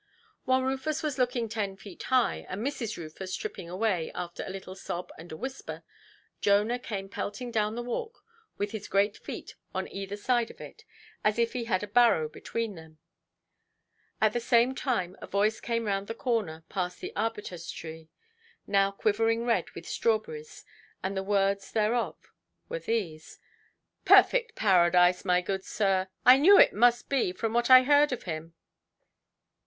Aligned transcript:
While 0.45 0.63
Rufus 0.63 1.03
was 1.03 1.19
looking 1.19 1.47
ten 1.47 1.77
feet 1.77 2.01
high, 2.01 2.47
and 2.49 2.65
Mrs. 2.65 2.97
Rufus 2.97 3.35
tripping 3.35 3.69
away, 3.69 4.11
after 4.15 4.43
a 4.43 4.49
little 4.49 4.73
sob 4.73 5.11
and 5.15 5.31
a 5.31 5.37
whisper, 5.37 5.83
Jonah 6.39 6.79
came 6.79 7.07
pelting 7.07 7.51
down 7.51 7.75
the 7.75 7.83
walk 7.83 8.25
with 8.57 8.71
his 8.71 8.87
great 8.87 9.15
feet 9.15 9.53
on 9.75 9.87
either 9.89 10.17
side 10.17 10.49
of 10.49 10.59
it, 10.59 10.85
as 11.23 11.37
if 11.37 11.53
he 11.53 11.65
had 11.65 11.83
a 11.83 11.87
barrow 11.87 12.27
between 12.27 12.73
them. 12.73 12.97
At 14.19 14.33
the 14.33 14.39
same 14.39 14.73
time 14.73 15.15
a 15.21 15.27
voice 15.27 15.59
came 15.59 15.85
round 15.85 16.07
the 16.07 16.15
corner 16.15 16.63
past 16.67 16.99
the 16.99 17.15
arbutus–tree, 17.15 18.09
now 18.65 18.89
quivering 18.89 19.45
red 19.45 19.69
with 19.75 19.87
strawberries, 19.87 20.65
and 21.03 21.15
the 21.15 21.21
words 21.21 21.71
thereof 21.73 22.17
were 22.69 22.79
these: 22.79 23.37
"Perfect 24.03 24.55
Paradise, 24.55 25.23
my 25.23 25.41
good 25.41 25.63
sir! 25.63 26.07
I 26.25 26.39
knew 26.39 26.57
it 26.57 26.73
must 26.73 27.07
be, 27.07 27.31
from 27.31 27.53
what 27.53 27.69
I 27.69 27.83
heard 27.83 28.11
of 28.11 28.23
him. 28.23 28.55